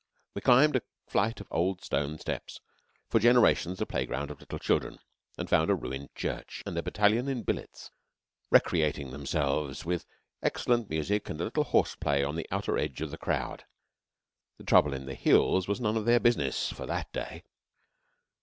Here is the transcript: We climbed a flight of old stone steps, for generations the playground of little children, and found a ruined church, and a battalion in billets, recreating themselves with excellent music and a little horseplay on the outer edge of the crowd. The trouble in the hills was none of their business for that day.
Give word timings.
We 0.33 0.41
climbed 0.41 0.75
a 0.75 0.81
flight 1.05 1.39
of 1.41 1.47
old 1.51 1.83
stone 1.83 2.17
steps, 2.17 2.59
for 3.11 3.19
generations 3.19 3.77
the 3.77 3.85
playground 3.85 4.31
of 4.31 4.39
little 4.39 4.57
children, 4.57 4.97
and 5.37 5.47
found 5.47 5.69
a 5.69 5.75
ruined 5.75 6.15
church, 6.15 6.63
and 6.65 6.75
a 6.75 6.81
battalion 6.81 7.27
in 7.27 7.43
billets, 7.43 7.91
recreating 8.49 9.11
themselves 9.11 9.85
with 9.85 10.07
excellent 10.41 10.89
music 10.89 11.29
and 11.29 11.39
a 11.39 11.43
little 11.43 11.65
horseplay 11.65 12.23
on 12.23 12.35
the 12.35 12.47
outer 12.49 12.79
edge 12.79 13.01
of 13.01 13.11
the 13.11 13.17
crowd. 13.19 13.65
The 14.57 14.63
trouble 14.63 14.95
in 14.95 15.05
the 15.05 15.13
hills 15.13 15.67
was 15.67 15.79
none 15.79 15.95
of 15.95 16.05
their 16.05 16.19
business 16.19 16.71
for 16.71 16.87
that 16.87 17.13
day. 17.13 17.43